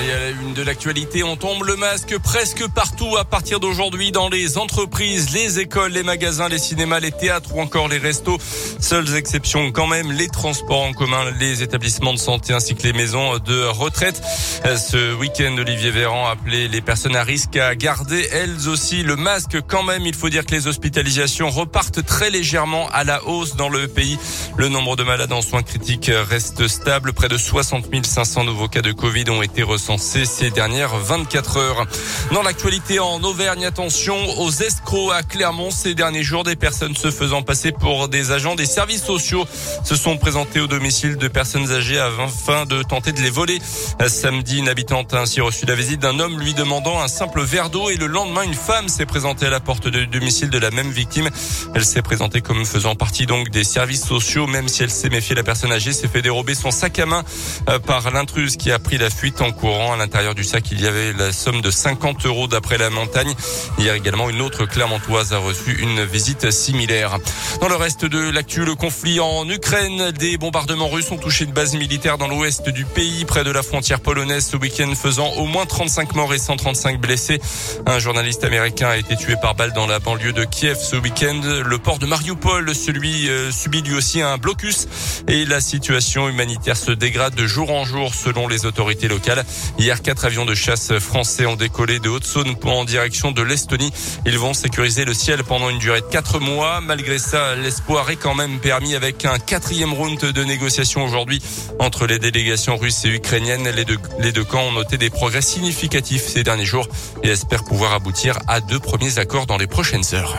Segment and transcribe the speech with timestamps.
[0.00, 4.10] Et à la une de l'actualité, on tombe le masque presque partout à partir d'aujourd'hui
[4.10, 8.38] dans les entreprises, les écoles, les magasins, les cinémas, les théâtres ou encore les restos.
[8.80, 12.94] Seules exceptions quand même, les transports en commun, les établissements de santé ainsi que les
[12.94, 14.22] maisons de retraite.
[14.64, 19.16] Ce week-end, Olivier Véran a appelé les personnes à risque à garder elles aussi le
[19.16, 20.06] masque quand même.
[20.06, 24.18] Il faut dire que les hospitalisations repartent très légèrement à la hausse dans le pays.
[24.56, 27.12] Le nombre de malades en soins critiques reste stable.
[27.12, 31.86] Près de 60 500 nouveaux cas de Covid ont été recensés ces dernières 24 heures.
[32.32, 35.72] Dans l'actualité en Auvergne, attention aux escrocs à Clermont.
[35.72, 39.44] Ces derniers jours, des personnes se faisant passer pour des agents des services sociaux
[39.84, 43.58] se sont présentés au domicile de personnes âgées afin de tenter de les voler.
[44.06, 47.68] Samedi, une habitante a ainsi reçu la visite d'un homme lui demandant un simple verre
[47.68, 50.70] d'eau et le lendemain, une femme s'est présentée à la porte du domicile de la
[50.70, 51.28] même victime.
[51.74, 55.34] Elle s'est présentée comme faisant partie donc des services sociaux, même si elle s'est méfiée,
[55.34, 57.24] la personne âgée s'est fait dérober son sac à main
[57.68, 59.71] euh, par l'intruse qui a pris la fuite en cours.
[59.72, 63.32] À l'intérieur du sac, il y avait la somme de 50 euros d'après la montagne.
[63.78, 67.18] Hier également, une autre Clermontoise a reçu une visite similaire.
[67.60, 71.52] Dans le reste de l'actu, le conflit en Ukraine, des bombardements russes ont touché une
[71.52, 75.46] base militaire dans l'ouest du pays, près de la frontière polonaise ce week-end, faisant au
[75.46, 77.40] moins 35 morts et 135 blessés.
[77.86, 81.40] Un journaliste américain a été tué par balle dans la banlieue de Kiev ce week-end.
[81.64, 84.86] Le port de Mariupol, celui euh, subit lui aussi un blocus
[85.28, 89.44] et la situation humanitaire se dégrade de jour en jour selon les autorités locales.
[89.78, 93.92] Hier, quatre avions de chasse français ont décollé de Haute-Saône en direction de l'Estonie.
[94.26, 96.80] Ils vont sécuriser le ciel pendant une durée de quatre mois.
[96.80, 101.42] Malgré ça, l'espoir est quand même permis avec un quatrième round de négociations aujourd'hui
[101.78, 103.68] entre les délégations russes et ukrainiennes.
[103.68, 106.88] Les deux, les deux camps ont noté des progrès significatifs ces derniers jours
[107.22, 110.38] et espèrent pouvoir aboutir à deux premiers accords dans les prochaines heures.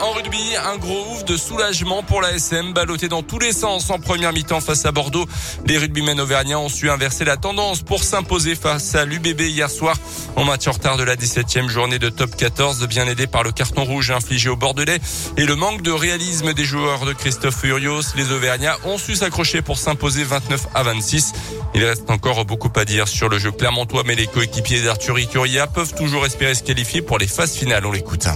[0.00, 3.90] En rugby, un gros ouf de soulagement pour la SM, ballotté dans tous les sens
[3.90, 5.26] en première mi-temps face à Bordeaux.
[5.66, 9.96] Les rugbymen auvergnats ont su inverser la tendance pour s'imposer face à l'UBB hier soir
[10.36, 13.50] en match en retard de la 17e journée de top 14, bien aidé par le
[13.50, 15.00] carton rouge infligé au Bordelais
[15.36, 18.14] et le manque de réalisme des joueurs de Christophe Furios.
[18.14, 21.32] Les Auvergnats ont su s'accrocher pour s'imposer 29 à 26.
[21.74, 25.66] Il reste encore beaucoup à dire sur le jeu clermontois, mais les coéquipiers d'Arthur Icuria
[25.66, 27.84] peuvent toujours espérer se qualifier pour les phases finales.
[27.84, 28.28] On l'écoute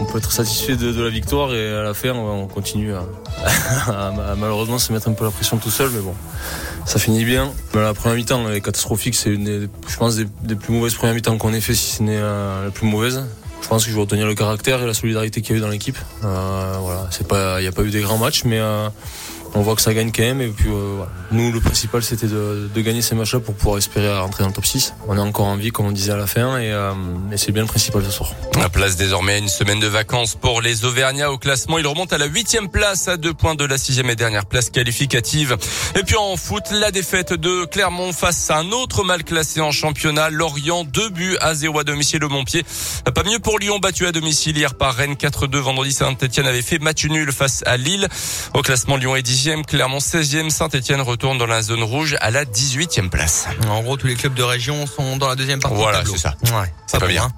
[0.00, 2.94] on peut être satisfait de, la victoire et à la fin on continue
[3.86, 6.14] à, malheureusement se mettre un peu la pression tout seul mais bon
[6.86, 7.52] ça finit bien.
[7.74, 9.16] La première mi-temps est catastrophique.
[9.16, 12.70] C'est une des, plus mauvaises premières mi-temps qu'on ait fait si ce n'est euh, la
[12.70, 13.24] plus mauvaise.
[13.60, 15.60] Je pense que je vais retenir le caractère et la solidarité qu'il y a eu
[15.60, 15.98] dans l'équipe.
[16.24, 17.08] Euh, voilà.
[17.10, 18.88] C'est pas il n'y a pas eu des grands matchs mais euh,
[19.54, 20.40] on voit que ça gagne quand même.
[20.40, 24.42] Et puis, euh, nous, le principal, c'était de, gagner ces matchs-là pour pouvoir espérer rentrer
[24.42, 24.94] dans le top 6.
[25.08, 26.92] On est encore en vie, comme on disait à la fin, et, euh,
[27.36, 28.30] c'est bien le principal ce soir.
[28.58, 31.78] La place désormais une semaine de vacances pour les Auvergnats au classement.
[31.78, 34.70] Il remonte à la huitième place, à deux points de la sixième et dernière place
[34.70, 35.56] qualificative.
[35.98, 39.72] Et puis en foot, la défaite de Clermont face à un autre mal classé en
[39.72, 42.64] championnat, Lorient, deux buts à zéro à domicile au Montpied.
[43.14, 45.56] Pas mieux pour Lyon, battu à domicile hier par Rennes 4-2.
[45.58, 48.08] Vendredi, Saint-Etienne avait fait match nul face à Lille.
[48.54, 52.44] Au classement, Lyon est dixième Clermont 16e, Saint-Etienne retourne dans la zone rouge à la
[52.44, 53.46] 18e place.
[53.68, 55.76] En gros, tous les clubs de région sont dans la deuxième partie.
[55.76, 56.34] Voilà, c'est ça.
[56.46, 57.30] Ouais, ça va bien.